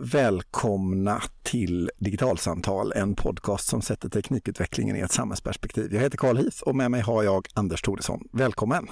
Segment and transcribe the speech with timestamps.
[0.00, 5.94] välkomna till Digitalsamtal, en podcast som sätter teknikutvecklingen i ett samhällsperspektiv.
[5.94, 8.28] Jag heter Carl Heath och med mig har jag Anders Thoresson.
[8.32, 8.86] Välkommen!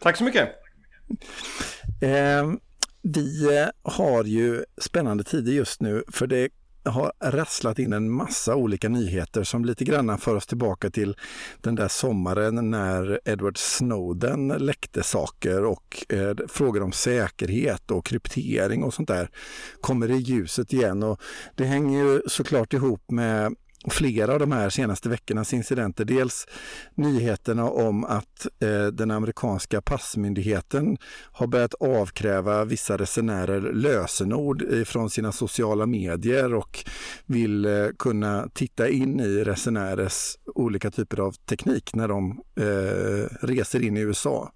[0.00, 0.48] Tack så mycket!
[2.00, 2.52] Eh,
[3.02, 3.48] vi
[3.82, 6.48] har ju spännande tider just nu för det
[6.84, 11.16] har rasslat in en massa olika nyheter som lite grann för oss tillbaka till
[11.60, 18.82] den där sommaren när Edward Snowden läckte saker och eh, frågor om säkerhet och kryptering
[18.82, 19.30] och sånt där
[19.80, 21.02] kommer i ljuset igen.
[21.02, 21.20] Och
[21.56, 23.54] det hänger ju såklart ihop med
[23.88, 26.04] flera av de här senaste veckornas incidenter.
[26.04, 26.46] Dels
[26.94, 30.98] nyheterna om att eh, den amerikanska passmyndigheten
[31.32, 36.84] har börjat avkräva vissa resenärer lösenord från sina sociala medier och
[37.26, 43.82] vill eh, kunna titta in i resenärers olika typer av teknik när de eh, reser
[43.82, 44.52] in i USA.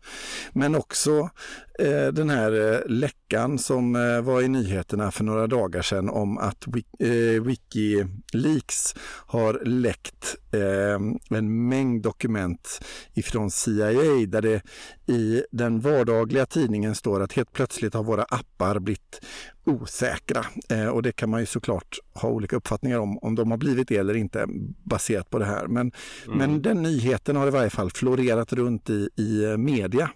[0.52, 1.30] Men också
[1.78, 6.38] eh, den här eh, läckan som eh, var i nyheterna för några dagar sedan om
[6.38, 6.66] att
[6.98, 8.94] eh, Wikileaks
[9.26, 12.80] har läckt eh, en mängd dokument
[13.14, 14.62] ifrån CIA där det
[15.06, 19.20] i den vardagliga tidningen står att helt plötsligt har våra appar blivit
[19.64, 20.44] osäkra.
[20.68, 23.88] Eh, och det kan man ju såklart ha olika uppfattningar om, om de har blivit
[23.88, 24.46] det eller inte
[24.84, 25.66] baserat på det här.
[25.66, 25.92] Men,
[26.26, 26.38] mm.
[26.38, 30.10] men den nyheten har i varje fall florerat runt i, i media.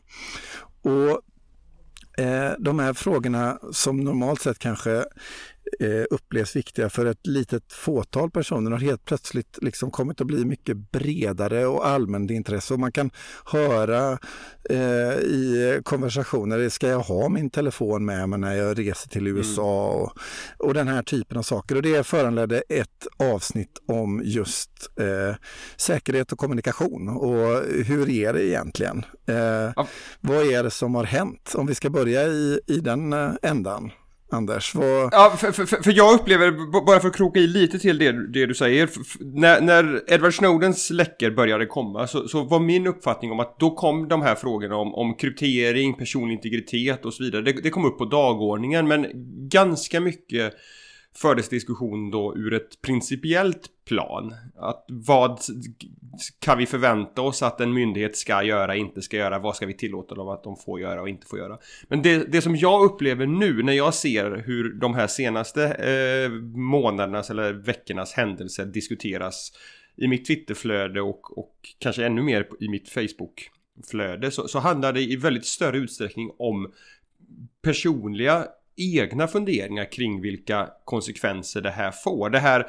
[0.82, 1.20] Och
[2.24, 5.04] eh, de här frågorna som normalt sett kanske
[5.80, 10.44] eh, upplevs viktiga för ett litet fåtal personer har helt plötsligt liksom kommit att bli
[10.44, 12.74] mycket bredare och allmänt intresse.
[12.74, 13.10] Och man kan
[13.44, 14.18] höra
[14.70, 14.78] eh,
[15.18, 19.36] i konversationer, ska jag ha min telefon med mig när jag reser till mm.
[19.36, 19.90] USA?
[19.90, 20.02] Mm.
[20.02, 20.12] Och,
[20.58, 21.76] och den här typen av saker.
[21.76, 25.36] Och det föranledde ett avsnitt om just eh,
[25.76, 27.08] säkerhet och kommunikation.
[27.08, 29.04] Och hur är det egentligen?
[29.26, 29.36] Eh,
[29.76, 29.86] ja.
[30.20, 31.54] Vad är det som har hänt?
[31.54, 33.90] Om vi ska börja i, i den eh, ändan.
[34.30, 34.74] Anders?
[34.74, 35.08] Vad...
[35.12, 36.50] Ja, för, för, för, jag upplever,
[36.86, 38.88] bara för att kroka i lite till det, det du säger,
[39.20, 43.70] när, när Edward Snowdens läckor började komma så, så, var min uppfattning om att då
[43.74, 47.84] kom de här frågorna om, om kryptering, personlig integritet och så vidare, det, det kom
[47.84, 49.06] upp på dagordningen, men
[49.48, 50.54] ganska mycket
[51.16, 54.34] fördes diskussion då ur ett principiellt plan.
[54.56, 55.40] Att vad
[56.38, 59.74] kan vi förvänta oss att en myndighet ska göra, inte ska göra, vad ska vi
[59.74, 61.58] tillåta dem att de får göra och inte får göra.
[61.88, 66.30] Men det, det som jag upplever nu när jag ser hur de här senaste eh,
[66.56, 69.52] månadernas eller veckornas händelser diskuteras
[69.96, 75.00] i mitt Twitterflöde och, och kanske ännu mer i mitt Facebookflöde så, så handlar det
[75.00, 76.72] i väldigt större utsträckning om
[77.62, 78.46] personliga
[78.78, 82.30] egna funderingar kring vilka konsekvenser det här får.
[82.30, 82.66] Det här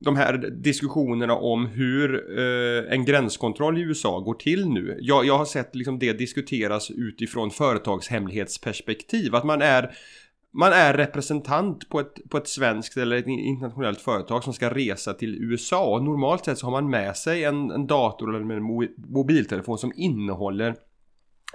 [0.00, 4.98] de här diskussionerna om hur eh, en gränskontroll i USA går till nu.
[5.00, 9.34] Jag, jag har sett liksom det diskuteras utifrån företagshemlighetsperspektiv.
[9.34, 9.90] Att man är,
[10.52, 15.14] man är representant på ett, på ett svenskt eller ett internationellt företag som ska resa
[15.14, 15.94] till USA.
[15.94, 19.92] Och normalt sett så har man med sig en, en dator eller en mobiltelefon som
[19.96, 20.74] innehåller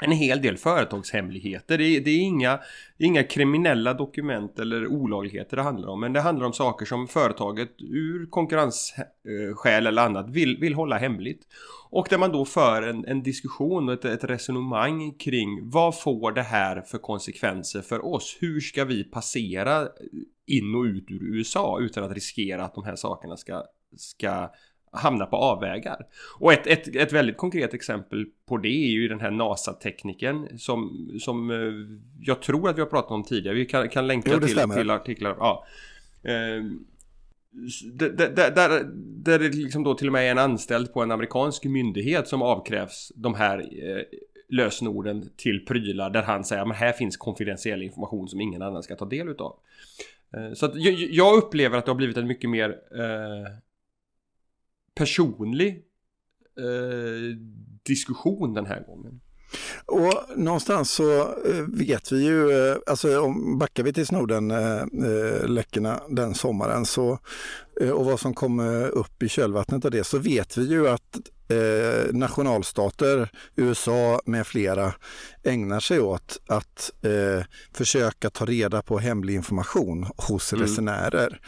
[0.01, 1.77] en hel del företagshemligheter.
[1.77, 2.59] Det är, det är inga,
[2.97, 5.99] inga kriminella dokument eller olagligheter det handlar om.
[5.99, 11.47] Men det handlar om saker som företaget ur konkurrensskäl eller annat vill, vill hålla hemligt.
[11.89, 16.31] Och där man då för en, en diskussion och ett, ett, resonemang kring vad får
[16.31, 18.37] det här för konsekvenser för oss?
[18.39, 19.87] Hur ska vi passera
[20.47, 23.63] in och ut ur USA utan att riskera att de här sakerna ska,
[23.97, 24.49] ska
[24.95, 26.05] hamnar på avvägar.
[26.39, 31.09] Och ett, ett, ett väldigt konkret exempel på det är ju den här NASA-tekniken som,
[31.19, 33.55] som eh, jag tror att vi har pratat om tidigare.
[33.55, 35.35] Vi kan, kan länka jo, till, till artiklar.
[35.39, 35.65] Ja.
[36.23, 36.63] Eh,
[37.93, 38.83] där, där,
[39.23, 42.41] där det liksom då till och med är en anställd på en amerikansk myndighet som
[42.41, 44.03] avkrävs de här eh,
[44.49, 48.95] lösenorden till prylar där han säger att här finns konfidentiell information som ingen annan ska
[48.95, 49.55] ta del utav.
[50.53, 53.51] Så att jag, jag, upplever att det har blivit en mycket mer eh,
[54.95, 55.69] personlig
[56.59, 57.37] eh,
[57.83, 59.21] diskussion den här gången.
[59.85, 66.09] Och någonstans så eh, vet vi ju, eh, alltså om backar vi till Snowden-läckorna eh,
[66.09, 67.19] den sommaren så,
[67.93, 68.59] och vad som kom
[68.93, 74.93] upp i kölvattnet av det så vet vi ju att eh, nationalstater, USA med flera,
[75.43, 80.63] ägnar sig åt att eh, försöka ta reda på hemlig information hos mm.
[80.65, 81.41] resenärer.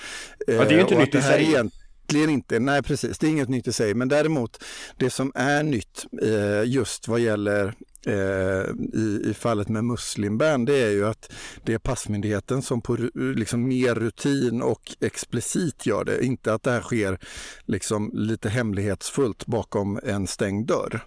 [0.48, 1.70] Ja, det är ju inte nytt i sig
[2.07, 4.63] egentligen inte, nej precis, det är inget nytt i sig, men däremot
[4.98, 7.74] det som är nytt eh, just vad gäller
[8.07, 11.33] i, i fallet med Muslimband, det är ju att
[11.63, 16.71] det är passmyndigheten som på liksom mer rutin och explicit gör det, inte att det
[16.71, 17.19] här sker
[17.65, 21.01] liksom lite hemlighetsfullt bakom en stängd dörr.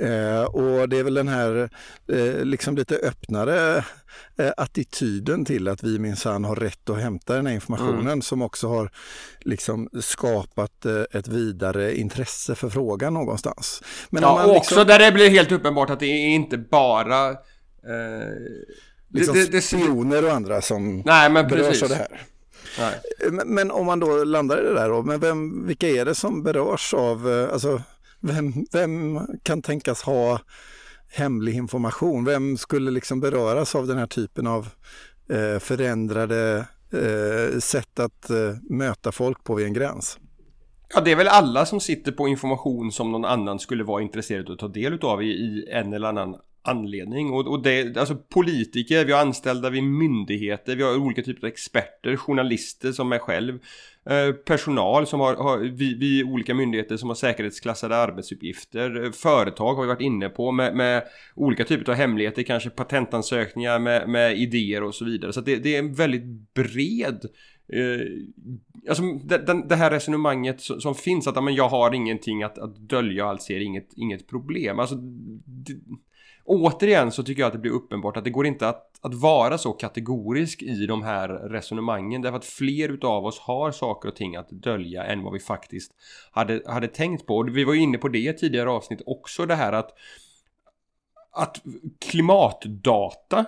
[0.00, 1.70] Eh, och det är väl den här
[2.12, 3.84] eh, liksom lite öppnare
[4.38, 8.22] eh, attityden till att vi minsann har rätt att hämta den här informationen mm.
[8.22, 8.90] som också har
[9.40, 13.82] liksom skapat eh, ett vidare intresse för frågan någonstans.
[14.10, 14.56] Men ja, och liksom...
[14.56, 17.36] också där det blir helt uppenbart att det är inte bara
[19.08, 21.82] liksom det, det, spioner och andra som Nej, men berörs precis.
[21.82, 22.20] av det här.
[23.30, 26.14] Men, men, om man då landar i det där då, men vem, vilka är det
[26.14, 27.82] som berörs av, eh, alltså
[28.20, 30.40] vem, vem kan tänkas ha
[31.10, 32.24] hemlig information?
[32.24, 34.68] Vem skulle liksom beröras av den här typen av
[35.28, 40.18] eh, förändrade eh, sätt att eh, möta folk på vid en gräns?
[40.94, 44.46] Ja, det är väl alla som sitter på information som någon annan skulle vara intresserad
[44.46, 47.30] av att ta del av i, i en eller annan anledning.
[47.30, 51.52] Och, och det, alltså politiker, vi har anställda vid myndigheter, vi har olika typer av
[51.52, 53.58] experter, journalister som är själv,
[54.10, 59.82] eh, personal som har, har vid, vi, olika myndigheter som har säkerhetsklassade arbetsuppgifter, företag har
[59.82, 61.02] vi varit inne på med, med
[61.34, 65.32] olika typer av hemligheter, kanske patentansökningar med, med idéer och så vidare.
[65.32, 67.26] Så det, det är en väldigt bred
[67.72, 68.06] Eh,
[68.88, 72.76] alltså det, det, här resonemanget som, som finns att men jag har ingenting att, att
[72.76, 74.78] dölja och allt ser inget, inget problem.
[74.78, 74.94] Alltså,
[75.44, 75.74] det,
[76.44, 79.58] återigen så tycker jag att det blir uppenbart att det går inte att, att vara
[79.58, 84.36] så kategorisk i de här resonemangen därför att fler utav oss har saker och ting
[84.36, 85.92] att dölja än vad vi faktiskt
[86.30, 87.36] hade, hade tänkt på.
[87.36, 89.94] Och vi var ju inne på det i tidigare avsnitt också det här att
[91.32, 91.62] att
[91.98, 93.46] klimatdata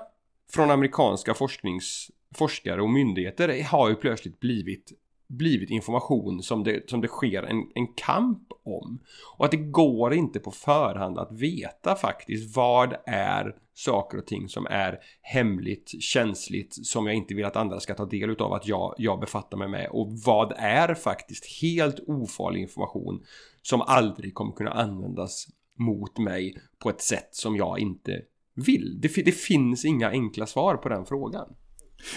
[0.53, 4.93] från amerikanska forsknings, forskare och myndigheter har ju plötsligt blivit
[5.33, 9.01] blivit information som det, som det sker en, en kamp om.
[9.37, 14.49] Och att det går inte på förhand att veta faktiskt vad är saker och ting
[14.49, 18.67] som är hemligt, känsligt, som jag inte vill att andra ska ta del utav att
[18.67, 19.89] jag, jag befattar mig med.
[19.91, 23.25] Och vad är faktiskt helt ofarlig information
[23.63, 25.47] som aldrig kommer kunna användas
[25.79, 28.23] mot mig på ett sätt som jag inte
[28.55, 28.99] vill.
[29.01, 31.55] Det, det finns inga enkla svar på den frågan.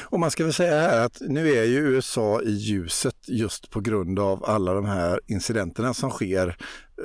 [0.04, 3.80] Och man ska väl säga här att nu är ju USA i ljuset just på
[3.80, 6.58] grund av alla de här incidenterna som sker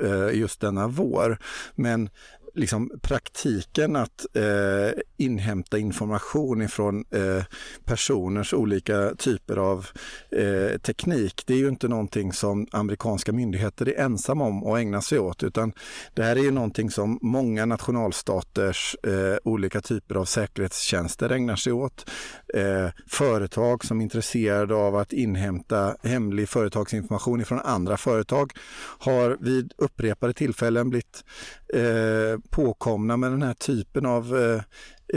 [0.03, 1.37] eh, just denna vår.
[1.75, 2.09] Men
[2.53, 7.43] liksom praktiken att eh, inhämta information ifrån eh,
[7.85, 9.87] personers olika typer av
[10.31, 11.43] eh, teknik.
[11.45, 15.43] Det är ju inte någonting som amerikanska myndigheter är ensamma om att ägna sig åt
[15.43, 15.73] utan
[16.13, 21.73] det här är ju någonting som många nationalstaters eh, olika typer av säkerhetstjänster ägnar sig
[21.73, 22.09] åt.
[22.53, 28.53] Eh, företag som är intresserade av att inhämta hemlig företagsinformation ifrån andra företag
[28.99, 31.23] har vid upprepade tillfällen blivit
[31.73, 34.61] eh, påkomna med den här typen av eh,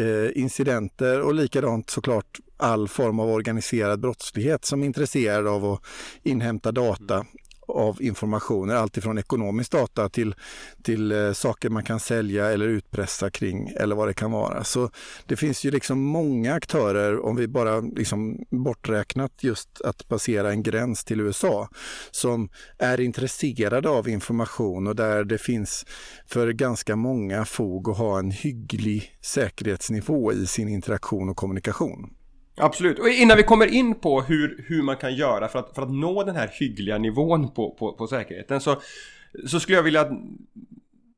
[0.04, 5.80] eh, incidenter och likadant såklart all form av organiserad brottslighet som är intresserad av att
[6.22, 7.14] inhämta data.
[7.14, 7.26] Mm
[7.68, 10.34] av informationer, alltifrån ekonomisk data till,
[10.82, 14.64] till eh, saker man kan sälja eller utpressa kring eller vad det kan vara.
[14.64, 14.90] Så
[15.26, 20.62] det finns ju liksom många aktörer, om vi bara liksom borträknat just att passera en
[20.62, 21.68] gräns till USA,
[22.10, 25.86] som är intresserade av information och där det finns
[26.26, 32.10] för ganska många fog att ha en hygglig säkerhetsnivå i sin interaktion och kommunikation.
[32.56, 35.82] Absolut, och innan vi kommer in på hur, hur man kan göra för att, för
[35.82, 38.76] att nå den här hyggliga nivån på, på, på säkerheten så,
[39.46, 40.10] så skulle jag vilja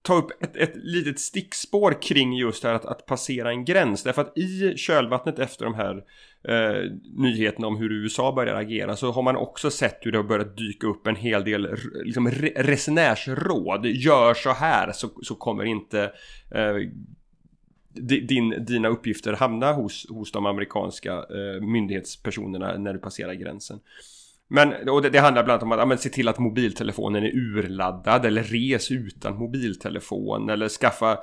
[0.02, 4.02] ta upp ett, ett litet stickspår kring just det här att, att passera en gräns.
[4.02, 5.96] Därför att i kölvattnet efter de här
[6.48, 10.24] eh, nyheterna om hur USA börjar agera så har man också sett hur det har
[10.24, 13.86] börjat dyka upp en hel del liksom, resenärsråd.
[13.86, 16.02] Gör så här så, så kommer inte
[16.54, 16.74] eh,
[18.02, 23.80] din, dina uppgifter hamna hos, hos de amerikanska eh, myndighetspersonerna när du passerar gränsen.
[24.48, 27.22] Men och det, det handlar bland annat om att ja, men, se till att mobiltelefonen
[27.22, 31.18] är urladdad eller res utan mobiltelefon eller skaffa,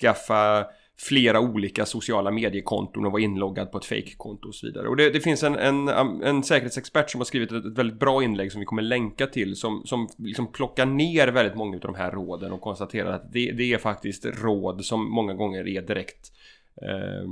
[0.00, 0.66] skaffa
[1.00, 4.88] flera olika sociala mediekonton och vara inloggad på ett fake-konto och så vidare.
[4.88, 5.88] Och det, det finns en, en,
[6.22, 9.56] en, säkerhetsexpert som har skrivit ett, ett, väldigt bra inlägg som vi kommer länka till
[9.56, 13.52] som, som liksom plockar ner väldigt många av de här råden och konstaterar att det,
[13.52, 16.32] det är faktiskt råd som många gånger är direkt
[16.82, 17.28] eh,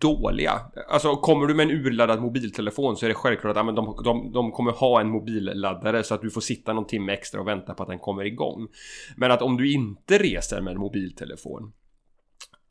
[0.00, 0.60] dåliga.
[0.88, 4.32] Alltså kommer du med en urladdad mobiltelefon så är det självklart att ja, de, de,
[4.32, 7.74] de kommer ha en mobilladdare så att du får sitta någon timme extra och vänta
[7.74, 8.68] på att den kommer igång.
[9.16, 11.72] Men att om du inte reser med en mobiltelefon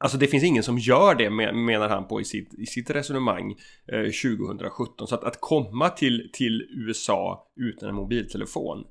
[0.01, 3.55] Alltså det finns ingen som gör det menar han på i sitt, i sitt resonemang
[3.91, 5.07] eh, 2017.
[5.07, 8.83] Så att, att komma till, till USA utan en mobiltelefon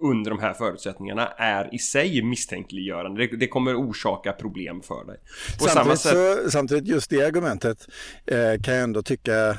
[0.00, 3.26] under de här förutsättningarna är i sig misstänkliggörande.
[3.26, 5.16] Det, det kommer orsaka problem för dig.
[5.58, 6.12] Samtidigt, sätt...
[6.44, 7.88] så, samtidigt just det argumentet
[8.26, 9.58] eh, kan jag ändå tycka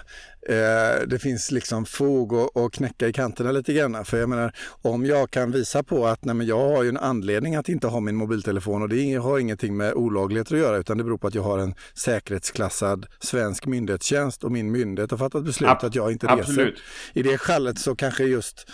[0.49, 4.05] eh, det finns liksom fog att knäcka i kanterna lite grann.
[4.05, 6.97] För jag menar, om jag kan visa på att nej, men jag har ju en
[6.97, 10.97] anledning att inte ha min mobiltelefon och det har ingenting med olagligheter att göra utan
[10.97, 15.45] det beror på att jag har en säkerhetsklassad svensk myndighetstjänst och min myndighet har fattat
[15.45, 16.39] beslut Ab att jag inte reser.
[16.39, 16.79] Absolut.
[17.13, 18.69] I det fallet så kanske just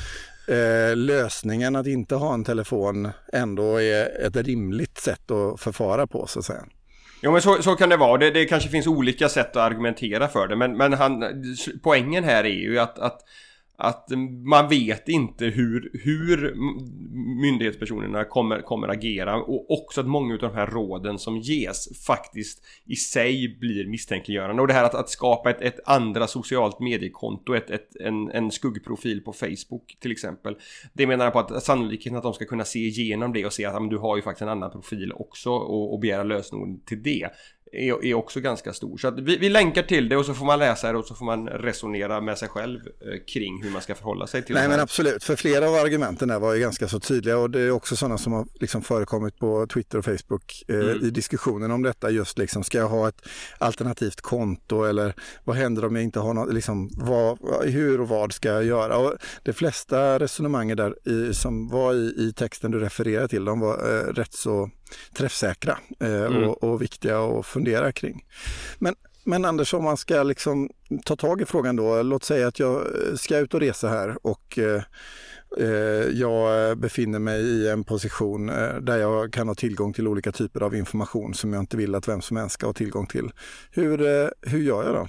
[0.47, 6.27] eh, lösningen att inte ha en telefon ändå är ett rimligt sätt att förfara på
[6.27, 6.65] så att säga.
[7.21, 8.17] Jo men så, så kan det vara.
[8.17, 10.55] Det, det kanske finns olika sätt att argumentera för det.
[10.55, 11.23] Men, men han,
[11.83, 13.19] poängen här är ju att, att
[13.77, 14.09] att
[14.45, 16.55] man vet inte hur, hur
[17.41, 22.63] myndighetspersonerna kommer, kommer agera och också att många av de här råden som ges faktiskt
[22.85, 24.61] i sig blir misstänkliggörande.
[24.61, 28.51] Och det här att, att skapa ett, ett andra socialt mediekonto, ett, ett, en, en
[28.51, 30.55] skuggprofil på Facebook till exempel.
[30.93, 33.65] Det menar jag på att sannolikheten att de ska kunna se igenom det och se
[33.65, 37.03] att men, du har ju faktiskt en annan profil också och, och begära lösenord till
[37.03, 37.29] det
[37.71, 38.97] är, är också ganska stor.
[38.97, 41.25] Så vi, vi länkar till det och så får man läsa det och så får
[41.25, 44.67] man resonera med sig själv eh, kring hur man ska förhålla sig till Nej, det.
[44.67, 47.61] Nej men absolut, för flera av argumenten där var ju ganska så tydliga och det
[47.61, 51.05] är också sådana som har liksom förekommit på Twitter och Facebook eh, mm.
[51.05, 53.21] i diskussionen om detta just liksom, ska jag ha ett
[53.57, 55.13] alternativt konto eller
[55.43, 58.97] vad händer om jag inte har något, liksom, vad, hur och vad ska jag göra?
[58.97, 59.13] Och
[59.43, 63.73] de flesta resonemangen där i, som var i, i texten du refererar till, de var
[63.73, 64.69] eh, rätt så
[65.13, 66.43] träffsäkra eh, mm.
[66.43, 68.25] och, och, viktiga att fundera kring.
[68.79, 70.69] Men, men Anders, om man ska liksom
[71.05, 74.59] ta tag i frågan då, låt säga att jag ska ut och resa här och
[74.59, 74.81] eh,
[75.57, 80.31] eh jag befinner mig i en position eh, där jag kan ha tillgång till olika
[80.31, 83.31] typer av information som jag inte vill att vem som helst ska ha tillgång till.
[83.71, 85.07] Hur, eh, hur gör jag då?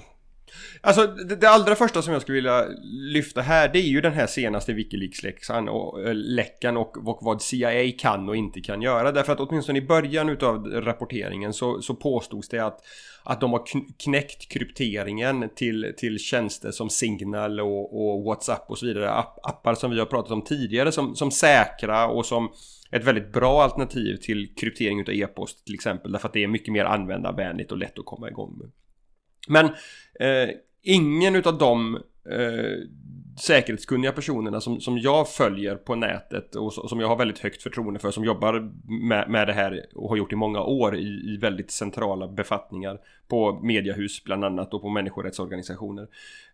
[0.81, 2.65] Alltså det, det, allra första som jag skulle vilja
[3.13, 7.41] lyfta här det är ju den här senaste Wikileaks-läckan och, äh, läckan och, och vad
[7.41, 9.11] CIA kan och inte kan göra.
[9.11, 12.79] Därför att åtminstone i början utav rapporteringen så, så påstods det att,
[13.23, 13.63] att de har
[14.03, 19.11] knäckt krypteringen till, till tjänster som Signal och, och WhatsApp och så vidare.
[19.11, 22.51] App, appar som vi har pratat om tidigare som, som säkra och som
[22.91, 26.11] ett väldigt bra alternativ till kryptering utav e-post till exempel.
[26.11, 28.71] Därför att det är mycket mer användarvänligt och lätt att komma igång med.
[29.47, 29.65] Men
[30.19, 30.49] eh,
[30.81, 31.95] ingen utav de
[32.29, 32.87] eh,
[33.39, 37.99] säkerhetskunniga personerna som, som jag följer på nätet och som jag har väldigt högt förtroende
[37.99, 38.71] för som jobbar
[39.07, 42.99] med, med det här och har gjort i många år i, i väldigt centrala befattningar
[43.27, 46.07] på mediehus bland annat och på människorättsorganisationer.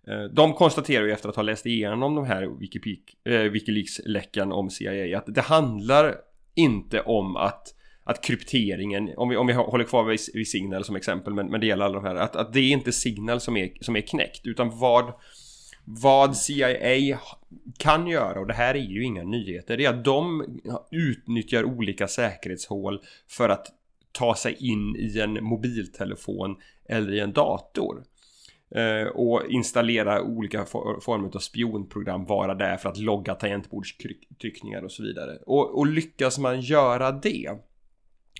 [0.08, 5.18] Eh, de konstaterar ju efter att ha läst igenom de här eh, Wikileaks-läckan om CIA
[5.18, 6.16] att det handlar
[6.56, 7.74] inte om att
[8.10, 11.60] att krypteringen, om vi, om vi håller kvar vid, vid Signal som exempel, men, men
[11.60, 14.02] det gäller alla de här, att, att det är inte Signal som är, som är
[14.02, 15.14] knäckt, utan vad,
[15.86, 17.20] vad CIA
[17.78, 20.46] kan göra, och det här är ju inga nyheter, det är att de
[20.92, 23.68] utnyttjar olika säkerhetshål för att
[24.12, 28.04] ta sig in i en mobiltelefon eller i en dator.
[28.76, 35.04] Eh, och installera olika former av spionprogram, vara där för att logga tangentbordstryckningar och så
[35.04, 35.38] vidare.
[35.46, 37.50] Och, och lyckas man göra det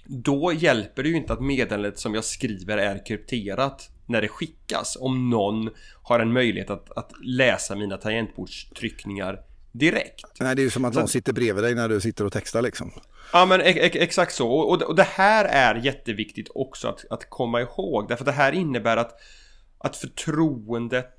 [0.10, 4.98] då hjälper det ju inte att meddelandet som jag skriver är krypterat när det skickas
[5.00, 5.70] om någon
[6.04, 9.40] har en möjlighet att, att läsa mina tangentbordstryckningar
[9.72, 10.26] direkt.
[10.40, 12.62] Nej, det är ju som att någon sitter bredvid dig när du sitter och textar
[12.62, 12.92] liksom.
[13.34, 17.62] Ja men ex exakt så och, och det här är jätteviktigt också att, att komma
[17.62, 19.12] ihåg därför att det här innebär att,
[19.78, 21.14] att förtroendet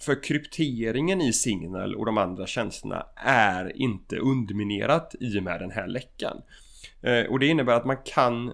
[0.00, 5.70] för krypteringen i Signal och de andra tjänsterna är inte underminerat i och med den
[5.70, 6.36] här läckan.
[7.02, 8.52] Eh, och det innebär att man kan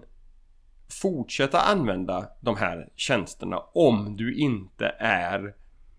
[1.02, 5.54] fortsätta använda de här tjänsterna om du inte är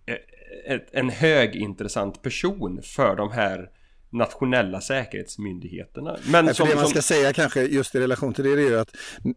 [0.06, 3.70] eh, en högintressant person för de här
[4.18, 6.18] nationella säkerhetsmyndigheterna.
[6.28, 8.96] Men som, det man ska säga kanske just i relation till det är ju att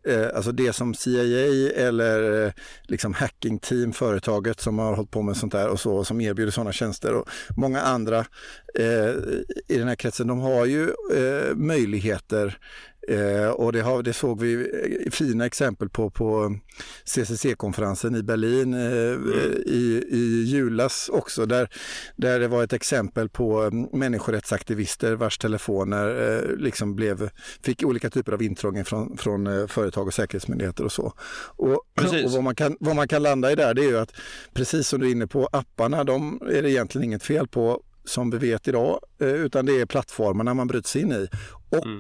[0.09, 3.15] eh, alltså det som CIA eller eh, liksom
[3.62, 7.15] team, företaget som har hållit på med sånt där och så som erbjuder sådana tjänster
[7.15, 8.19] och många andra
[8.79, 9.11] eh,
[9.69, 10.83] i den här kretsen, de har ju
[11.15, 12.59] eh, möjligheter
[13.09, 16.57] Eh, och det, har, det, såg vi eh, fina exempel på på
[17.05, 19.62] CCC-konferensen i Berlin eh, mm.
[19.67, 21.69] i, i julas också där,
[22.17, 27.31] där det var ett exempel på mm, människorättsaktivister vars telefoner eh, liksom blev,
[27.62, 31.12] fick olika typer av intrång från, från eh, företag och säkerhetsmyndigheter och så.
[31.57, 31.71] Och,
[32.25, 34.12] och vad, man kan, vad man kan landa i där det är ju att
[34.55, 38.31] precis som du är inne på apparna, de är det egentligen inget fel på som
[38.31, 41.29] vi vet idag, eh, utan det är plattformarna man bryts in i.
[41.71, 41.99] Och mm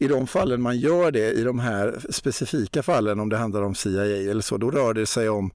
[0.00, 3.74] i de fallen man gör det, i de här specifika fallen om det handlar om
[3.74, 5.50] CIA eller så, då rör det sig om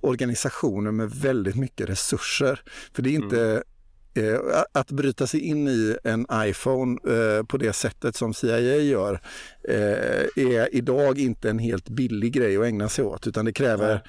[0.00, 2.60] organisationer med väldigt mycket resurser.
[2.94, 3.62] För det är inte
[4.14, 4.34] mm.
[4.34, 9.20] eh, att bryta sig in i en iPhone eh, på det sättet som CIA gör
[9.68, 14.02] eh, är idag inte en helt billig grej att ägna sig åt utan det kräver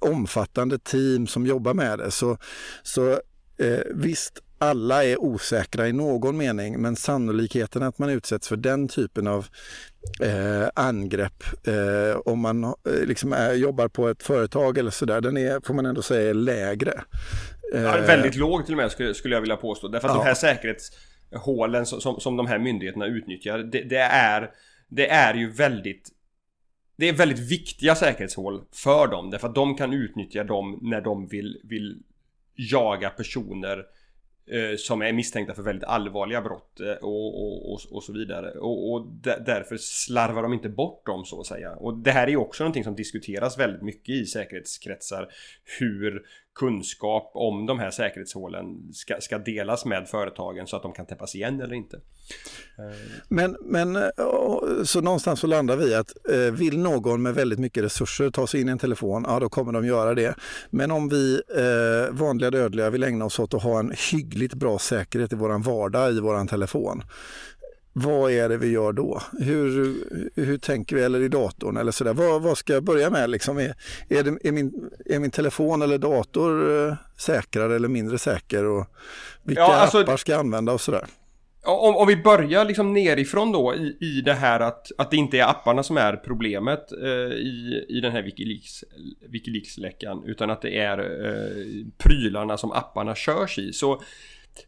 [0.00, 2.10] omfattande team som jobbar med det.
[2.10, 2.36] Så,
[2.82, 3.10] så
[3.56, 8.88] eh, visst, alla är osäkra i någon mening men sannolikheten att man utsätts för den
[8.88, 9.46] typen av
[10.22, 12.72] eh, angrepp eh, om man eh,
[13.06, 16.34] liksom är, jobbar på ett företag eller sådär, den är, får man ändå säga är
[16.34, 16.92] lägre.
[17.72, 19.88] Ja, väldigt låg till och med skulle, skulle jag vilja påstå.
[19.88, 20.20] Därför att ja.
[20.20, 24.50] de här säkerhetshålen som, som, som de här myndigheterna utnyttjar, det, det, är,
[24.88, 26.08] det är ju väldigt
[26.96, 31.28] det är väldigt viktiga säkerhetshål för dem därför att de kan utnyttja dem när de
[31.28, 32.02] vill, vill
[32.54, 33.99] jaga personer Eh,
[34.52, 38.50] Eh, som är misstänkta för väldigt allvarliga brott eh, och, och, och, och så vidare.
[38.50, 41.72] Och, och därför slarvar de inte bort dem så att säga.
[41.72, 45.28] Och det här är ju också någonting som diskuteras väldigt mycket i säkerhetskretsar.
[45.78, 46.22] Hur
[46.60, 51.34] kunskap om de här säkerhetshålen ska, ska delas med företagen så att de kan täppas
[51.34, 52.00] igen eller inte.
[53.28, 54.02] Men, men eh,
[54.84, 58.60] så någonstans så landar vi att eh, vill någon med väldigt mycket resurser ta sig
[58.60, 60.34] in i en telefon, ja då kommer de göra det.
[60.70, 64.78] Men om vi eh, vanliga dödliga vill ägna oss åt att ha en hyggligt bra
[64.78, 67.02] säkerhet i våran vardag i våran telefon,
[67.92, 69.22] vad är det vi gör då?
[69.38, 69.94] Hur,
[70.34, 72.14] hur tänker vi, eller i datorn eller sådär.
[72.14, 73.30] Vad, vad ska jag börja med?
[73.30, 73.74] Liksom, är,
[74.08, 78.64] är, det, är, min, är min telefon eller dator eh, säkrare eller mindre säker?
[78.64, 78.86] Och
[79.42, 81.06] vilka ja, alltså, appar ska jag använda och sådär?
[81.64, 85.38] Om, om vi börjar liksom nerifrån då i, i det här att, att det inte
[85.38, 88.84] är apparna som är problemet eh, i, i den här Wikileaks,
[89.28, 93.72] Wikileaks-läckan utan att det är eh, prylarna som apparna körs i.
[93.72, 94.02] Så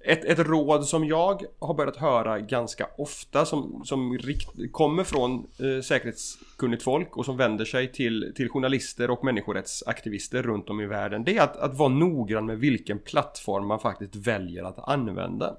[0.01, 5.35] ett, ett råd som jag har börjat höra ganska ofta som, som rikt, kommer från
[5.35, 10.87] eh, säkerhetskunnigt folk och som vänder sig till, till journalister och människorättsaktivister runt om i
[10.87, 15.57] världen det är att, att vara noggrann med vilken plattform man faktiskt väljer att använda.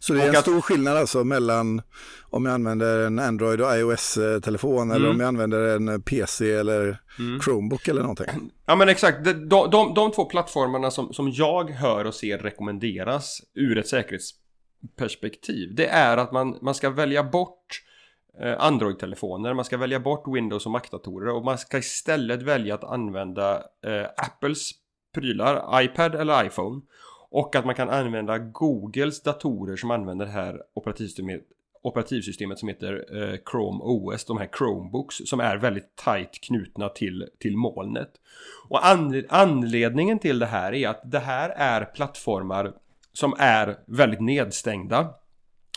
[0.00, 1.82] Så det är en stor skillnad alltså mellan
[2.30, 4.96] om jag använder en Android och iOS-telefon mm.
[4.96, 7.40] eller om jag använder en PC eller mm.
[7.40, 8.26] Chromebook eller någonting?
[8.66, 12.38] Ja men exakt, de, de, de, de två plattformarna som, som jag hör och ser
[12.38, 17.82] rekommenderas ur ett säkerhetsperspektiv det är att man, man ska välja bort
[18.42, 22.84] eh, Android-telefoner, man ska välja bort Windows och Mac-datorer och man ska istället välja att
[22.84, 23.56] använda
[23.86, 24.70] eh, Apples
[25.14, 26.80] prylar, iPad eller iPhone
[27.32, 31.42] och att man kan använda Googles datorer som använder det här operativsystemet,
[31.82, 37.28] operativsystemet som heter eh, Chrome OS, de här Chromebooks som är väldigt tight knutna till,
[37.38, 38.10] till molnet.
[38.68, 38.86] Och
[39.28, 42.72] anledningen till det här är att det här är plattformar
[43.12, 45.14] som är väldigt nedstängda.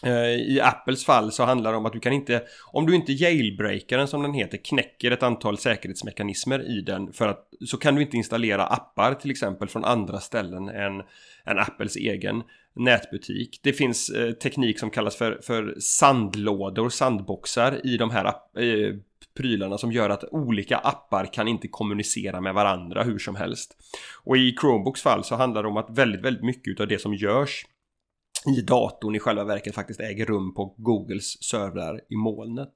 [0.05, 3.13] Eh, I Apples fall så handlar det om att du kan inte, om du inte
[3.13, 7.95] jailbreakar den som den heter, knäcker ett antal säkerhetsmekanismer i den för att så kan
[7.95, 11.01] du inte installera appar till exempel från andra ställen än,
[11.45, 12.43] än Apples egen
[12.75, 13.59] nätbutik.
[13.63, 18.95] Det finns eh, teknik som kallas för, för sandlådor, sandboxar i de här eh,
[19.37, 23.77] prylarna som gör att olika appar kan inte kommunicera med varandra hur som helst.
[24.23, 27.13] Och i Chromebooks fall så handlar det om att väldigt, väldigt mycket av det som
[27.13, 27.65] görs
[28.53, 32.71] i datorn i själva verket faktiskt äger rum på Googles servrar i molnet.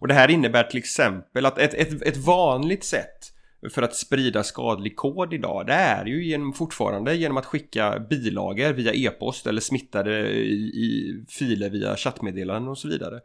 [0.00, 3.32] Och det här innebär till exempel att ett, ett, ett vanligt sätt
[3.70, 8.72] för att sprida skadlig kod idag det är ju genom, fortfarande genom att skicka bilagor
[8.72, 13.20] via e-post eller smittade i, i filer via chattmeddelanden och så vidare.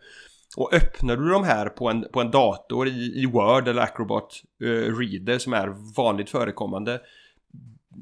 [0.57, 4.41] Och öppnar du de här på en, på en dator i, i Word eller Acrobat
[4.63, 7.01] uh, Reader som är vanligt förekommande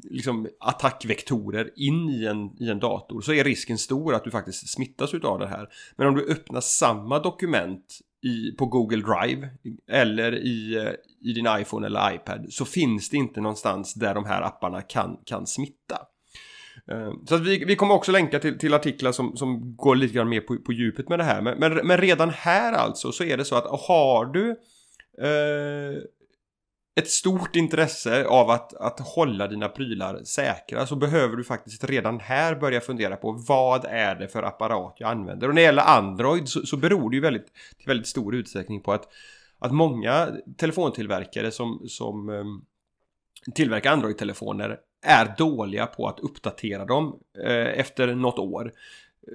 [0.03, 4.69] liksom attackvektorer in i en, i en dator så är risken stor att du faktiskt
[4.69, 5.67] smittas utav det här.
[5.95, 9.49] Men om du öppnar samma dokument i, på Google Drive
[9.91, 14.25] eller i, eh, i din iPhone eller iPad så finns det inte någonstans där de
[14.25, 15.97] här apparna kan, kan smitta.
[16.91, 20.13] Eh, så att vi, vi kommer också länka till, till artiklar som, som går lite
[20.13, 21.41] grann mer på, på djupet med det här.
[21.41, 24.49] Men, men, men redan här alltså så är det så att har du
[25.21, 26.01] eh,
[26.95, 32.19] ett stort intresse av att, att hålla dina prylar säkra så behöver du faktiskt redan
[32.19, 35.47] här börja fundera på vad är det för apparat jag använder.
[35.47, 38.81] Och när det gäller Android så, så beror det ju väldigt, till väldigt stor utsträckning
[38.81, 39.07] på att,
[39.59, 42.65] att många telefontillverkare som, som um,
[43.55, 48.71] tillverkar Android-telefoner är dåliga på att uppdatera dem eh, efter något år.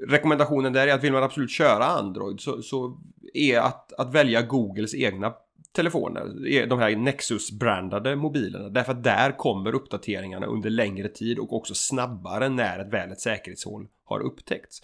[0.08, 3.00] Rekommendationen där är att vill man absolut köra Android så, så
[3.34, 5.32] är att, att välja Googles egna
[5.72, 8.68] telefoner, de här Nexus-brandade mobilerna.
[8.68, 13.20] Därför att där kommer uppdateringarna under längre tid och också snabbare när ett väl ett
[13.20, 14.82] säkerhetshål har upptäckts.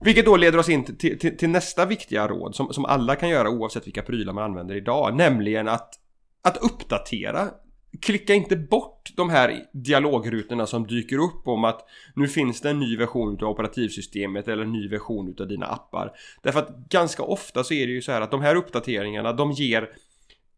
[0.00, 3.28] Vilket då leder oss in till, till, till nästa viktiga råd som, som alla kan
[3.28, 5.16] göra oavsett vilka prylar man använder idag.
[5.16, 5.94] Nämligen att,
[6.42, 7.50] att uppdatera
[8.02, 11.80] Klicka inte bort de här dialogrutorna som dyker upp om att
[12.14, 16.12] nu finns det en ny version av operativsystemet eller en ny version av dina appar.
[16.42, 19.52] Därför att ganska ofta så är det ju så här att de här uppdateringarna de
[19.52, 19.88] ger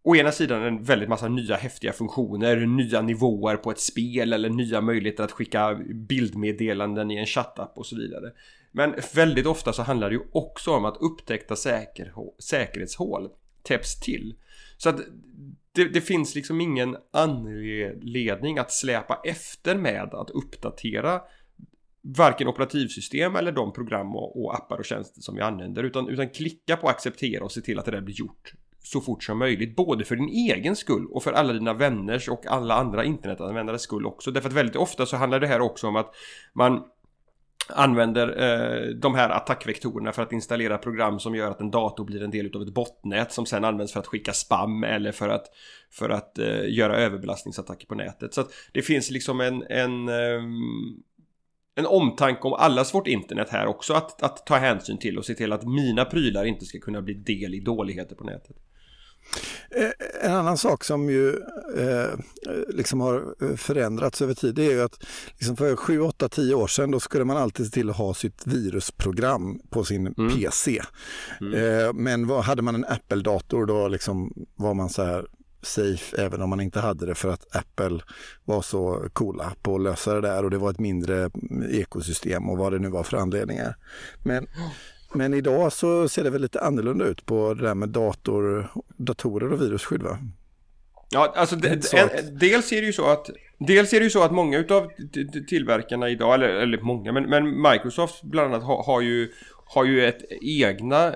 [0.02, 4.48] å ena sidan en väldigt massa nya häftiga funktioner, nya nivåer på ett spel eller
[4.48, 8.32] nya möjligheter att skicka bildmeddelanden i en chattapp och så vidare.
[8.72, 13.28] Men väldigt ofta så handlar det ju också om att upptäckta säker, säkerhetshål
[13.62, 14.34] täpps till.
[14.76, 15.00] Så att
[15.72, 21.20] det, det, finns liksom ingen anledning att släpa efter med att uppdatera
[22.02, 26.28] varken operativsystem eller de program och, och, appar och tjänster som vi använder utan, utan
[26.28, 28.52] klicka på acceptera och se till att det där blir gjort
[28.82, 29.76] så fort som möjligt.
[29.76, 34.06] Både för din egen skull och för alla dina vänners och alla andra internetanvändares skull
[34.06, 34.30] också.
[34.30, 36.14] Därför att väldigt ofta så handlar det här också om att
[36.52, 36.82] man
[37.74, 42.22] använder eh, de här attackvektorerna för att installera program som gör att en dator blir
[42.22, 45.46] en del av ett botnät som sen används för att skicka spam eller för att,
[45.90, 48.34] för att eh, göra överbelastningsattacker på nätet.
[48.34, 50.42] Så att det finns liksom en, en eh,
[51.74, 55.34] en omtanke om allas vårt internet här också att, att ta hänsyn till och se
[55.34, 58.56] till att mina prylar inte ska kunna bli del i dåligheter på nätet.
[59.70, 59.90] Eh,
[60.22, 61.28] en annan sak som ju
[61.76, 62.10] eh,
[62.68, 65.04] liksom har förändrats över tid är ju att
[65.38, 68.14] liksom för 7, 8, 10 år sedan då skulle man alltid se till att ha
[68.14, 70.36] sitt virusprogram på sin mm.
[70.36, 70.82] PC.
[71.40, 71.54] Mm.
[71.54, 75.26] Eh, men vad, hade man en Apple-dator då liksom var man så här
[75.62, 78.00] safe även om man inte hade det för att Apple
[78.44, 81.30] var så coola på att lösa det där och det var ett mindre
[81.70, 83.76] ekosystem och vad det nu var för anledningar.
[84.22, 84.46] Men,
[85.14, 89.52] men idag så ser det väl lite annorlunda ut på det där med dator, datorer
[89.52, 90.18] och virusskydd va?
[91.12, 91.80] Ja, alltså en,
[92.38, 93.30] dels är det ju så att
[93.66, 94.90] Dels är det ju så att många utav
[95.48, 99.32] tillverkarna idag, eller, eller många, men, men Microsoft bland annat har, har ju
[99.74, 101.14] har ju ett egna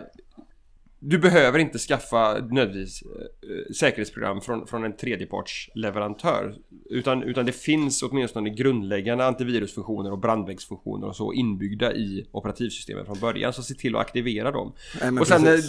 [1.06, 6.54] du behöver inte skaffa nödvändigtvis äh, säkerhetsprogram från, från en tredjepartsleverantör.
[6.90, 13.20] Utan, utan det finns åtminstone grundläggande antivirusfunktioner och brandväggsfunktioner och så inbyggda i operativsystemet från
[13.20, 13.52] början.
[13.52, 14.72] Så se till att aktivera dem.
[15.00, 15.60] Nej, och sen eh,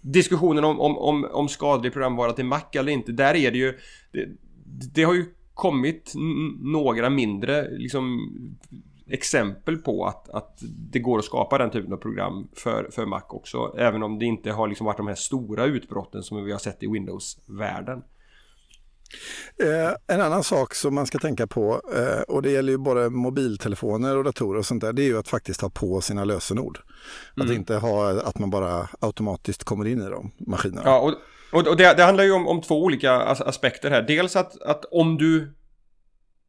[0.00, 3.12] diskussionen om, om, om, om skadlig programvara till Mac eller inte.
[3.12, 3.78] Där är det ju...
[4.12, 4.28] Det,
[4.94, 6.12] det har ju kommit
[6.60, 8.30] några mindre liksom
[9.06, 10.58] exempel på att, att
[10.90, 13.74] det går att skapa den typen av program för, för Mac också.
[13.78, 16.82] Även om det inte har liksom varit de här stora utbrotten som vi har sett
[16.82, 18.02] i Windows-världen.
[19.62, 23.10] Eh, en annan sak som man ska tänka på, eh, och det gäller ju både
[23.10, 26.78] mobiltelefoner och datorer och sånt där, det är ju att faktiskt ha på sina lösenord.
[27.36, 27.48] Mm.
[27.48, 30.82] Att inte ha att man bara automatiskt kommer in i de maskinerna.
[30.84, 31.14] Ja,
[31.52, 34.02] och, och det, det handlar ju om, om två olika aspekter här.
[34.02, 35.54] Dels att, att om du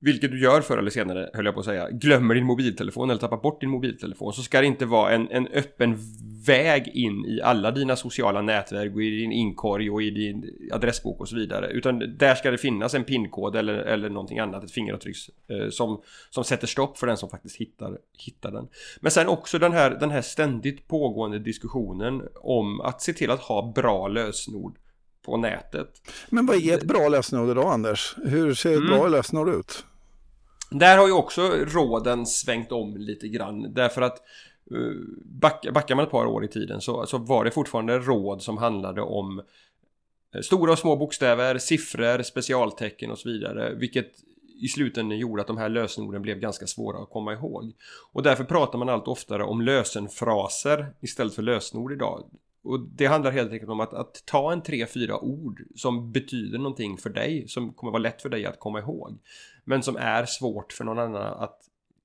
[0.06, 3.20] vilket du gör förr eller senare, höll jag på att säga, glömmer din mobiltelefon eller
[3.20, 5.98] tappar bort din mobiltelefon så ska det inte vara en, en öppen
[6.46, 11.20] väg in i alla dina sociala nätverk och i din inkorg och i din adressbok
[11.20, 11.68] och så vidare.
[11.68, 16.02] Utan där ska det finnas en pinkod eller, eller någonting annat, ett fingeravtryck eh, som,
[16.30, 18.68] som sätter stopp för den som faktiskt hittar, hittar den.
[19.00, 23.42] Men sen också den här, den här ständigt pågående diskussionen om att se till att
[23.42, 24.78] ha bra lösenord
[25.26, 25.88] på nätet.
[26.30, 28.16] Men vad är ett bra lösenord idag Anders?
[28.26, 28.90] Hur ser ett mm.
[28.90, 29.86] bra lösenord ut?
[30.72, 34.18] Där har ju också råden svängt om lite grann därför att
[34.72, 34.78] eh,
[35.26, 38.58] back, backar man ett par år i tiden så, så var det fortfarande råd som
[38.58, 39.42] handlade om
[40.36, 44.12] eh, stora och små bokstäver, siffror, specialtecken och så vidare vilket
[44.62, 47.74] i slutändan gjorde att de här lösenorden blev ganska svåra att komma ihåg.
[48.14, 52.24] Och därför pratar man allt oftare om lösenfraser istället för lösenord idag.
[52.66, 56.58] Och det handlar helt enkelt om att, att ta en tre, fyra ord som betyder
[56.58, 59.18] någonting för dig, som kommer vara lätt för dig att komma ihåg.
[59.64, 61.60] Men som är svårt för någon annan att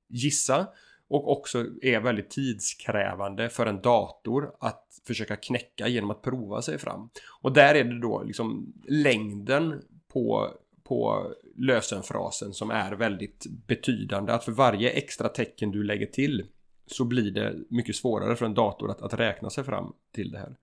[0.08, 0.66] gissa
[1.08, 6.78] och också är väldigt tidskrävande för en dator att försöka knäcka genom att prova sig
[6.78, 7.10] fram.
[7.40, 10.50] Och där är det då liksom längden på,
[10.82, 14.32] på lösenfrasen som är väldigt betydande.
[14.32, 16.46] Att för varje extra tecken du lägger till
[16.90, 20.38] så blir det mycket svårare för en dator att, att räkna sig fram till det
[20.38, 20.56] här.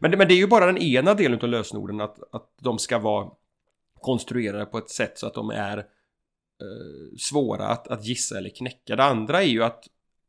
[0.00, 2.78] Men det, men det är ju bara den ena delen av lösenorden att, att de
[2.78, 3.30] ska vara
[4.00, 8.96] konstruerade på ett sätt så att de är eh, svåra att, att gissa eller knäcka.
[8.96, 9.84] Det andra är ju att,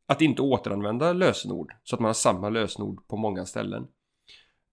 [0.06, 3.86] att inte återanvända lösenord så att man har samma lösenord på många ställen.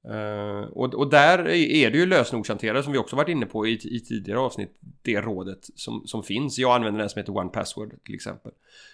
[0.10, 3.72] Uh, och, och, där är det ju lösenordshanterare som vi också varit inne på i,
[3.72, 8.04] i tidigare avsnitt Det rådet som, som finns Jag använder den som heter One Password
[8.06, 8.52] till exempel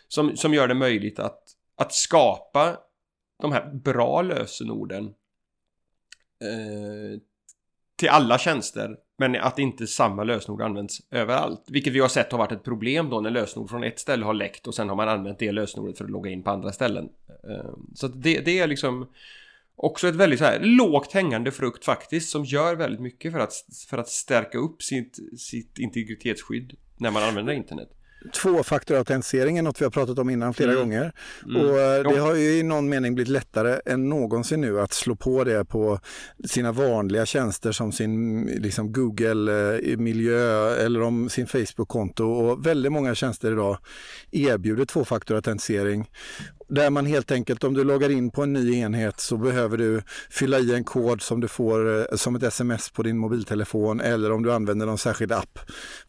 [0.07, 1.43] Som, som gör det möjligt att
[1.75, 2.77] att skapa
[3.41, 5.05] de här bra lösenorden
[6.41, 7.19] eh,
[7.95, 11.63] till alla tjänster men att inte samma lösenord används överallt.
[11.67, 14.33] Vilket vi har sett har varit ett problem då när lösenord från ett ställe har
[14.33, 17.09] läckt och sen har man använt det lösenordet för att logga in på andra ställen.
[17.49, 19.09] Eh, så det, det, är liksom
[19.75, 23.53] också ett väldigt så här lågt hängande frukt faktiskt som gör väldigt mycket för att,
[23.89, 27.89] för att stärka upp sitt, sitt integritetsskydd när man använder internet.
[28.33, 30.81] Tvåfaktorautentisering är något vi har pratat om innan flera mm.
[30.83, 31.11] gånger.
[31.45, 31.61] Mm.
[31.61, 35.15] Och eh, det har ju i någon mening blivit lättare än någonsin nu att slå
[35.15, 35.99] på det på
[36.45, 42.25] sina vanliga tjänster som sin liksom Google-miljö eller om sin Facebook-konto.
[42.25, 43.77] Och väldigt många tjänster idag
[44.31, 46.07] erbjuder tvåfaktorautentisering
[46.67, 50.01] där man helt enkelt, om du loggar in på en ny enhet så behöver du
[50.29, 54.31] fylla i en kod som du får eh, som ett sms på din mobiltelefon eller
[54.31, 55.59] om du använder någon särskild app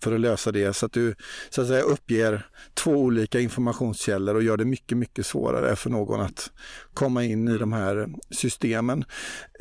[0.03, 0.73] för att lösa det.
[0.73, 1.15] Så att du
[1.51, 6.21] så att säga, uppger två olika informationskällor och gör det mycket, mycket svårare för någon
[6.21, 6.51] att
[6.95, 9.05] komma in i de här systemen.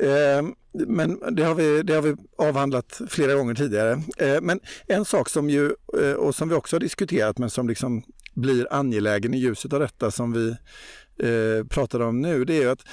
[0.00, 0.48] Eh,
[0.86, 4.02] men det har, vi, det har vi avhandlat flera gånger tidigare.
[4.18, 7.68] Eh, men en sak som ju, eh, och som vi också har diskuterat men som
[7.68, 8.02] liksom
[8.34, 10.48] blir angelägen i ljuset av detta som vi
[11.28, 12.84] eh, pratade om nu, det är att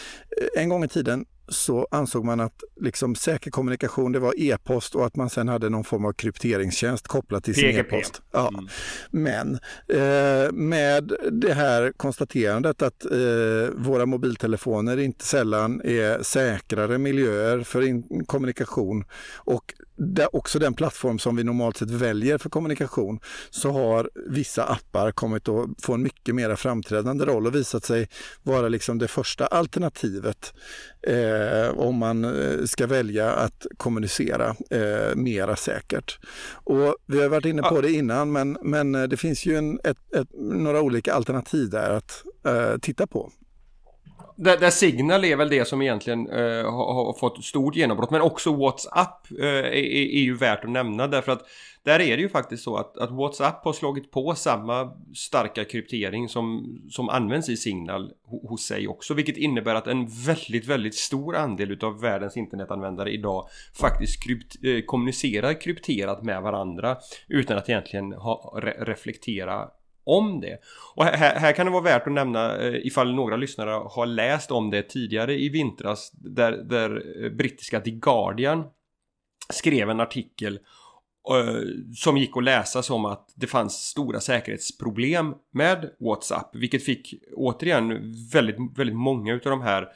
[0.42, 4.96] eh, en gång i tiden så ansåg man att liksom säker kommunikation det var e-post
[4.96, 8.22] och att man sen hade någon form av krypteringstjänst kopplat till sin e-post.
[8.32, 8.50] Ja.
[8.50, 8.68] Mm.
[9.12, 9.54] Men
[9.88, 18.04] eh, med det här konstaterandet att eh, våra mobiltelefoner inte sällan är säkrare miljöer för
[18.26, 19.74] kommunikation och
[20.32, 25.50] också den plattform som vi normalt sett väljer för kommunikation så har vissa appar kommit
[25.50, 28.10] att få en mycket mer framträdande roll och visat sig
[28.44, 30.54] vara liksom det första alternativet
[31.08, 36.20] eh, om man eh, ska välja att kommunicera eh, mera säkert.
[36.54, 39.80] Och vi har varit inne på det innan men, men eh, det finns ju en,
[39.84, 43.32] ett, ett, några olika alternativ där att eh, titta på.
[44.36, 48.12] Där, där, Signal är väl det som egentligen eh, har, har, fått stort genombrott.
[48.12, 51.46] Men också WhatsApp eh, är, är, ju värt att nämna därför att
[51.84, 56.30] där är det ju faktiskt så att, att WhatsApp har slagit på samma starka kryptering
[56.30, 59.14] som, som används i Signal hos sig också.
[59.14, 63.48] Vilket innebär att en väldigt, väldigt stor andel utav världens internetanvändare idag
[63.80, 69.70] faktiskt krypt, eh, kommunicerar krypterat med varandra utan att egentligen ha, re, reflektera
[70.04, 70.58] om det.
[70.96, 74.52] Och här, här, kan det vara värt att nämna eh, ifall några lyssnare har läst
[74.52, 78.64] om det tidigare i vintras där, där eh, brittiska The Guardian
[79.50, 80.60] skrev en artikel
[81.30, 81.62] eh,
[81.96, 88.14] som gick att läsa som att det fanns stora säkerhetsproblem med WhatsApp vilket fick återigen
[88.34, 89.88] väldigt, väldigt många av de här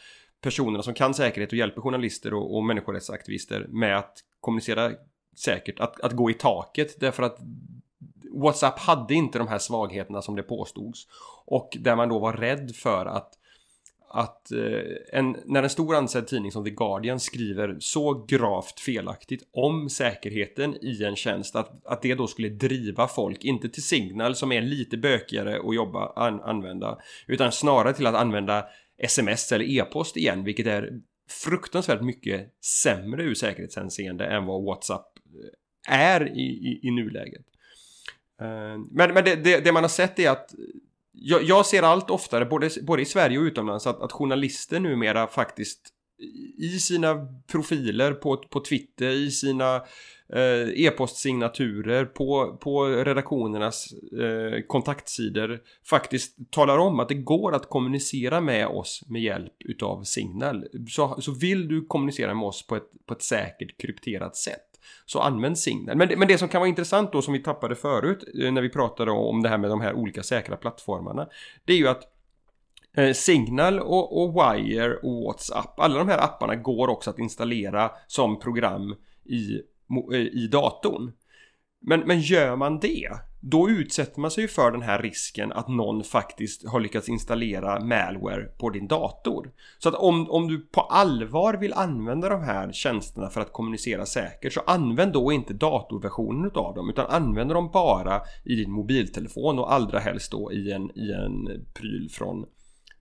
[0.42, 4.92] personerna som kan säkerhet och hjälper journalister och, och människorättsaktivister med att kommunicera
[5.38, 7.38] säkert, att, att gå i taket därför att
[8.42, 11.08] WhatsApp hade inte de här svagheterna som det påstods.
[11.46, 13.34] Och där man då var rädd för att
[14.10, 19.50] att eh, en, när en stor ansedd tidning som The Guardian skriver så gravt felaktigt
[19.52, 24.36] om säkerheten i en tjänst att, att det då skulle driva folk, inte till Signal
[24.36, 26.98] som är lite bökigare att jobba, an, använda,
[27.28, 28.66] utan snarare till att använda
[28.98, 30.90] sms eller e-post igen, vilket är
[31.30, 35.08] fruktansvärt mycket sämre ur säkerhetshänseende än vad WhatsApp
[35.90, 37.46] eh, är i, i, i nuläget.
[38.42, 40.56] Eh, men, men det, det, det, man har sett är att
[41.12, 45.28] jag, jag, ser allt oftare, både, både i Sverige och utomlands, att, att journalister numera
[45.28, 45.94] faktiskt
[46.58, 49.76] i sina profiler på, på Twitter, i sina
[50.34, 58.42] eh, e-postsignaturer, på, på redaktionernas eh, kontaktsidor faktiskt talar om att det går att kommunicera
[58.42, 60.66] med oss med hjälp utav Signal.
[60.90, 64.67] Så, så vill du kommunicera med oss på ett, på ett säkert krypterat sätt
[65.06, 65.98] så används Signal.
[65.98, 68.62] Men det, men det som kan vara intressant då som vi tappade förut eh, när
[68.62, 71.28] vi pratade om det här med de här olika säkra plattformarna.
[71.66, 72.04] Det är ju att
[72.98, 77.92] eh, Signal och, och Wire och WhatsApp, alla de här apparna går också att installera
[78.08, 78.96] som program
[79.26, 79.62] i,
[80.14, 81.12] eh, i datorn.
[81.82, 85.68] Men, men gör man det, då utsätter man sig ju för den här risken att
[85.68, 89.52] någon faktiskt har lyckats installera malware på din dator.
[89.80, 94.06] Så att om, om du på allvar vill använda de här tjänsterna för att kommunicera
[94.06, 99.60] säkert så använd då inte datorversionen av dem utan använd dem bara i din mobiltelefon
[99.60, 102.46] och allra helst då i en, i en pryl från,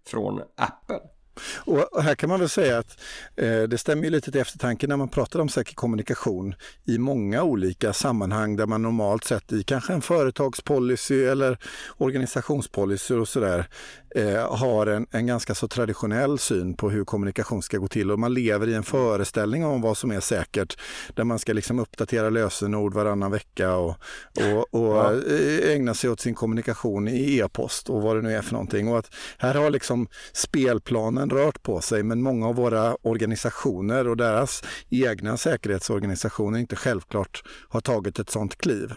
[0.07, 1.16] från Apple.
[1.57, 3.01] Och här kan man väl säga att
[3.37, 7.93] eh, det stämmer lite till eftertanke när man pratar om säker kommunikation i många olika
[7.93, 11.59] sammanhang där man normalt sett i kanske en företagspolicy eller
[11.99, 13.69] organisationspolicy och sådär
[14.17, 18.19] eh, har en, en ganska så traditionell syn på hur kommunikation ska gå till och
[18.19, 20.79] man lever i en föreställning om vad som är säkert
[21.15, 23.95] där man ska liksom uppdatera lösenord varannan vecka och,
[24.37, 25.13] och, och ja.
[25.13, 28.89] Eh, ägna sig åt sin kommunikation i e-post och vad det nu är för någonting.
[28.89, 34.17] Och att här har liksom spelplanen rört på sig men många av våra organisationer och
[34.17, 38.93] deras egna säkerhetsorganisationer inte självklart har tagit ett sådant kliv.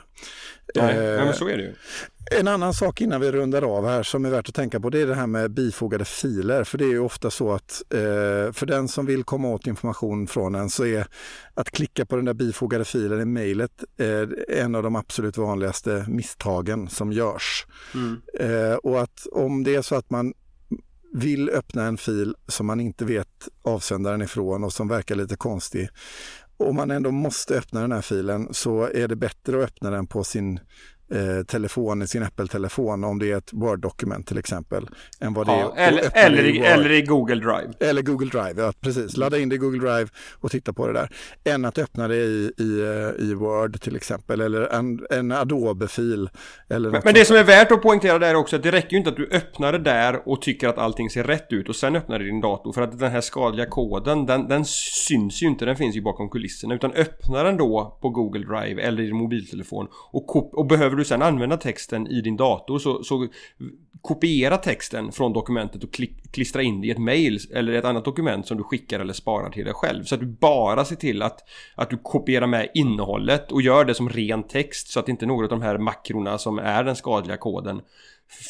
[0.75, 1.73] Nej, eh, men så är det ju.
[2.31, 5.01] En annan sak innan vi rundar av här som är värt att tänka på det
[5.01, 6.63] är det här med bifogade filer.
[6.63, 10.27] För det är ju ofta så att eh, för den som vill komma åt information
[10.27, 11.07] från en så är
[11.53, 16.05] att klicka på den där bifogade filen i mejlet eh, en av de absolut vanligaste
[16.07, 17.65] misstagen som görs.
[17.93, 18.21] Mm.
[18.39, 20.33] Eh, och att om det är så att man
[21.13, 25.89] vill öppna en fil som man inte vet avsändaren ifrån och som verkar lite konstig.
[26.57, 30.07] Om man ändå måste öppna den här filen så är det bättre att öppna den
[30.07, 30.59] på sin
[31.11, 34.87] eh, telefon, i sin Apple-telefon om det är ett Word-dokument till exempel.
[35.19, 37.73] Än vad ja, det är eller, eller, i, eller i Google Drive.
[37.79, 39.17] Eller Google Drive, ja precis.
[39.17, 41.09] Ladda in det i Google Drive och titta på det där.
[41.43, 46.29] Än att öppna det i, i, eh, i Word till exempel eller en, en Adobe-fil.
[46.67, 49.09] men, men det som är värt att poängtera där också att det räcker ju inte
[49.09, 52.19] att du öppnar det där och tycker att allting ser rätt ut och sen öppnar
[52.19, 52.73] du din dator.
[52.73, 54.65] För att den här skadliga koden den, den
[55.07, 56.75] syns ju inte, den finns ju bakom kulisserna.
[56.75, 61.05] Utan öppna den då på Google Drive eller i din mobiltelefon och, och behöver du
[61.05, 63.27] sen använda texten i din dator så, så
[64.01, 68.47] kopiera texten från dokumentet och klistra in det i ett mail eller ett annat dokument
[68.47, 70.03] som du skickar eller sparar till dig själv.
[70.03, 71.39] Så att du bara ser till att,
[71.75, 75.45] att du kopierar med innehållet och gör det som ren text så att inte några
[75.45, 77.81] av de här makrorna som är den skadliga koden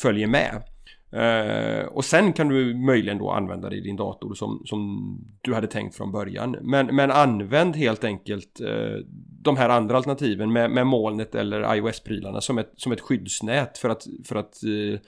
[0.01, 0.63] följer med.
[1.11, 5.53] Eh, och sen kan du möjligen då använda det i din dator som, som du
[5.53, 6.55] hade tänkt från början.
[6.61, 9.05] Men, men använd helt enkelt eh,
[9.41, 13.89] de här andra alternativen med, med molnet eller iOS-prylarna som ett, som ett skyddsnät för
[13.89, 14.99] att, för att eh,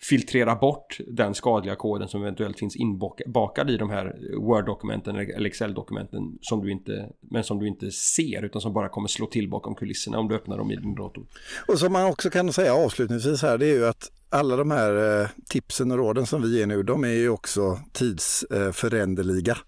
[0.00, 6.38] filtrera bort den skadliga koden som eventuellt finns inbakad i de här Word-dokumenten eller Excel-dokumenten
[6.40, 9.74] som du inte, men som du inte ser utan som bara kommer slå till bakom
[9.74, 11.26] kulisserna om du öppnar dem i din dator.
[11.68, 15.20] Och som man också kan säga avslutningsvis här det är ju att alla de här
[15.22, 19.58] eh, tipsen och råden som vi ger nu, de är ju också tidsföränderliga.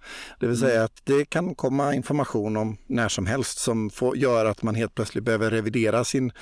[0.41, 0.85] Det vill säga mm.
[0.85, 4.95] att det kan komma information om när som helst som får, gör att man helt
[4.95, 6.33] plötsligt behöver revidera sin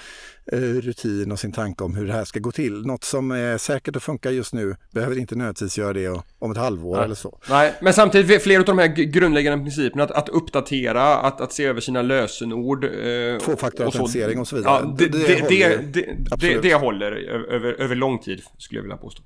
[0.53, 2.87] eh, rutin och sin tanke om hur det här ska gå till.
[2.87, 6.57] Något som är säkert att funka just nu behöver inte nödvändigtvis göra det om ett
[6.57, 7.05] halvår Nej.
[7.05, 7.39] eller så.
[7.51, 11.65] Nej, men samtidigt fler av de här grundläggande principerna att, att uppdatera, att, att se
[11.65, 12.85] över sina lösenord.
[12.85, 14.81] Eh, Tvåfaktorautentisering och, och så vidare.
[14.83, 17.13] Ja, det, det, det, det, det håller
[17.53, 19.23] över, över lång tid skulle jag vilja påstå.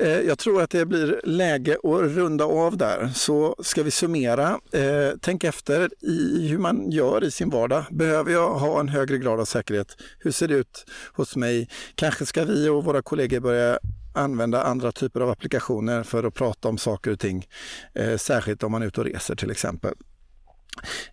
[0.00, 3.10] Eh, jag tror att det blir läge att runda av där.
[3.14, 4.60] Så ska vi summera.
[4.72, 7.84] Eh, tänk efter i hur man gör i sin vardag.
[7.90, 9.96] Behöver jag ha en högre grad av säkerhet?
[10.18, 11.68] Hur ser det ut hos mig?
[11.94, 13.78] Kanske ska vi och våra kollegor börja
[14.14, 17.46] använda andra typer av applikationer för att prata om saker och ting.
[17.94, 19.94] Eh, särskilt om man är ute och reser till exempel.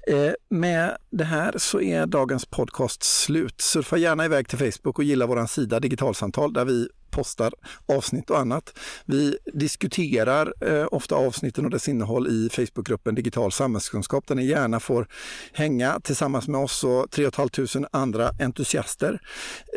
[0.07, 3.61] Eh, med det här så är dagens podcast slut.
[3.61, 7.53] Surfa gärna iväg till Facebook och gilla vår sida Digitalsamtal där vi postar
[7.85, 8.79] avsnitt och annat.
[9.05, 14.79] Vi diskuterar eh, ofta avsnitten och dess innehåll i Facebookgruppen Digital samhällskunskap där ni gärna
[14.79, 15.07] får
[15.53, 19.21] hänga tillsammans med oss och 3 500 andra entusiaster.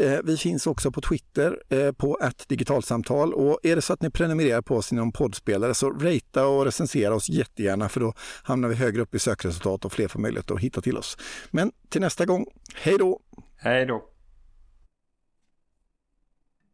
[0.01, 4.03] Eh, vi finns också på Twitter eh, på ett digitalsamtal och är det så att
[4.03, 8.69] ni prenumererar på oss inom poddspelare så ratea och recensera oss jättegärna för då hamnar
[8.69, 11.17] vi högre upp i sökresultat och fler får möjlighet att hitta till oss.
[11.51, 13.21] Men till nästa gång, hej då!
[13.57, 14.12] Hej då!